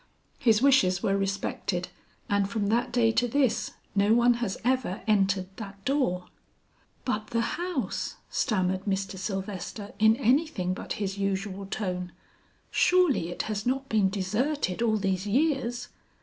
His 0.39 0.63
wishes 0.63 1.03
were 1.03 1.15
respected, 1.15 1.89
and 2.27 2.49
from 2.49 2.69
that 2.69 2.91
day 2.91 3.11
to 3.11 3.27
this 3.27 3.73
no 3.93 4.15
one 4.15 4.33
has 4.41 4.57
ever 4.63 5.03
entered 5.05 5.47
that 5.57 5.85
door." 5.85 6.25
"But 7.05 7.27
the 7.27 7.41
house!" 7.61 8.15
stammered 8.27 8.85
Mr. 8.85 9.15
Sylvester 9.19 9.93
in 9.99 10.15
anything 10.15 10.73
but 10.73 10.93
his 10.93 11.19
usual 11.19 11.67
tone, 11.67 12.13
"surely 12.71 13.29
it 13.29 13.43
has 13.43 13.67
not 13.67 13.87
been 13.89 14.09
deserted 14.09 14.81
all 14.81 14.97
these 14.97 15.27
years!" 15.27 15.89